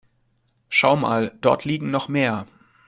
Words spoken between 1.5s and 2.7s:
liegen noch mehr.